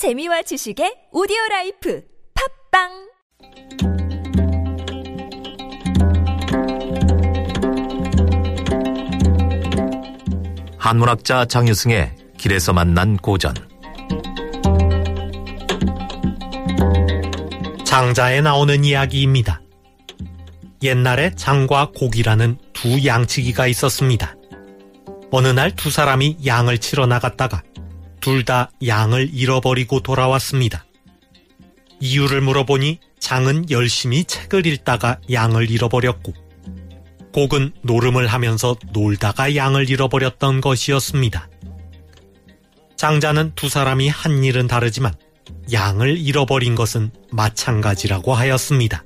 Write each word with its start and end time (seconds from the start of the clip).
재미와 0.00 0.40
지식의 0.40 1.08
오디오 1.12 1.36
라이프 1.50 2.02
팟빵 2.72 2.88
한문학자 10.78 11.44
장유승의 11.44 12.14
길에서 12.38 12.72
만난 12.72 13.18
고전 13.18 13.52
장자에 17.84 18.40
나오는 18.40 18.82
이야기입니다. 18.82 19.60
옛날에 20.82 21.34
장과 21.34 21.90
곡이라는 21.94 22.56
두 22.72 23.04
양치기가 23.04 23.66
있었습니다. 23.66 24.34
어느 25.30 25.48
날 25.48 25.72
두 25.76 25.90
사람이 25.90 26.38
양을 26.46 26.78
치러 26.78 27.04
나갔다가 27.06 27.62
둘 28.20 28.44
다 28.44 28.70
양을 28.86 29.30
잃어버리고 29.32 30.00
돌아왔습니다. 30.00 30.84
이유를 32.00 32.40
물어보니 32.40 33.00
장은 33.18 33.70
열심히 33.70 34.24
책을 34.24 34.66
읽다가 34.66 35.18
양을 35.30 35.70
잃어버렸고 35.70 36.32
곡은 37.34 37.72
노름을 37.82 38.26
하면서 38.26 38.76
놀다가 38.92 39.54
양을 39.54 39.90
잃어버렸던 39.90 40.60
것이었습니다. 40.60 41.48
장자는 42.96 43.52
두 43.54 43.68
사람이 43.68 44.08
한 44.08 44.42
일은 44.42 44.66
다르지만 44.66 45.14
양을 45.72 46.18
잃어버린 46.18 46.74
것은 46.74 47.10
마찬가지라고 47.30 48.34
하였습니다. 48.34 49.04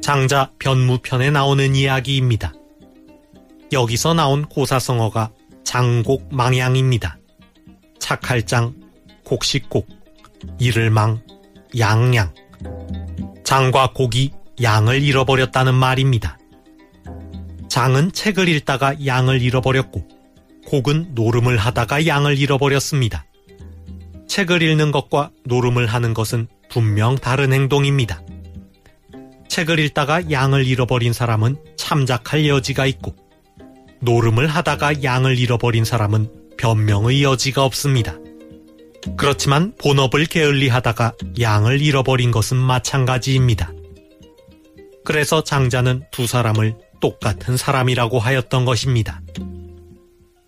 장자 0.00 0.52
변무편에 0.58 1.30
나오는 1.30 1.74
이야기입니다. 1.74 2.52
여기서 3.72 4.14
나온 4.14 4.44
고사성어가 4.44 5.30
장곡 5.64 6.28
망양입니다. 6.34 7.18
착할장, 8.04 8.74
곡식곡, 9.24 9.88
이를망, 10.58 11.22
양양. 11.78 12.34
장과 13.44 13.94
곡이 13.94 14.30
양을 14.62 15.02
잃어버렸다는 15.02 15.72
말입니다. 15.72 16.36
장은 17.70 18.12
책을 18.12 18.46
읽다가 18.46 18.94
양을 19.06 19.40
잃어버렸고, 19.40 20.06
곡은 20.66 21.12
노름을 21.14 21.56
하다가 21.56 22.06
양을 22.06 22.36
잃어버렸습니다. 22.38 23.24
책을 24.28 24.60
읽는 24.60 24.92
것과 24.92 25.30
노름을 25.44 25.86
하는 25.86 26.12
것은 26.12 26.46
분명 26.68 27.16
다른 27.16 27.54
행동입니다. 27.54 28.22
책을 29.48 29.78
읽다가 29.78 30.30
양을 30.30 30.66
잃어버린 30.66 31.14
사람은 31.14 31.56
참작할 31.78 32.46
여지가 32.48 32.84
있고, 32.84 33.16
노름을 34.00 34.46
하다가 34.46 35.02
양을 35.02 35.38
잃어버린 35.38 35.86
사람은 35.86 36.43
변명의 36.56 37.22
여지가 37.22 37.64
없습니다. 37.64 38.14
그렇지만 39.16 39.74
본업을 39.78 40.26
게을리 40.26 40.68
하다가 40.68 41.12
양을 41.38 41.80
잃어버린 41.80 42.30
것은 42.30 42.56
마찬가지입니다. 42.56 43.72
그래서 45.04 45.44
장자는 45.44 46.04
두 46.10 46.26
사람을 46.26 46.76
똑같은 47.00 47.56
사람이라고 47.56 48.18
하였던 48.18 48.64
것입니다. 48.64 49.20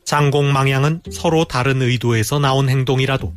장공망양은 0.05 1.03
서로 1.11 1.45
다른 1.45 1.83
의도에서 1.83 2.39
나온 2.39 2.69
행동이라도 2.69 3.35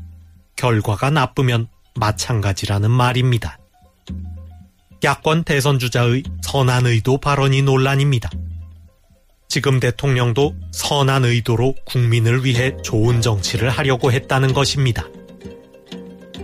결과가 0.56 1.10
나쁘면 1.10 1.68
마찬가지라는 1.96 2.92
말입니다. 2.92 3.58
야권 5.04 5.44
대선 5.44 5.80
주자의 5.80 6.24
선한 6.42 6.86
의도 6.86 7.18
발언이 7.18 7.62
논란입니다. 7.64 8.30
지금 9.50 9.80
대통령도 9.80 10.56
선한 10.72 11.26
의도로 11.26 11.74
국민을 11.86 12.46
위해 12.46 12.78
좋은 12.84 13.20
정치를 13.20 13.72
하려고 13.72 14.12
했다는 14.12 14.54
것입니다. 14.54 15.08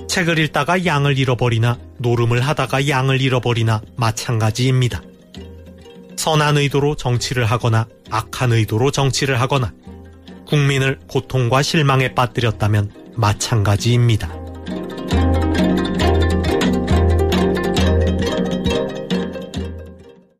책을 0.09 0.39
읽다가 0.39 0.87
양을 0.87 1.19
잃어버리나 1.19 1.77
노름을 1.99 2.41
하다가 2.41 2.87
양을 2.87 3.21
잃어버리나 3.21 3.83
마찬가지입니다. 3.95 5.03
선한 6.15 6.57
의도로 6.57 6.95
정치를 6.95 7.45
하거나 7.45 7.87
악한 8.09 8.53
의도로 8.53 8.89
정치를 8.89 9.39
하거나 9.39 9.71
국민을 10.47 10.99
고통과 11.07 11.61
실망에 11.61 12.15
빠뜨렸다면 12.15 12.91
마찬가지입니다. 13.13 14.33